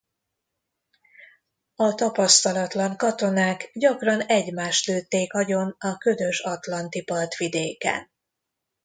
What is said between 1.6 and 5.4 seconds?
A tapasztalatlan katonák gyakran egymást lőtték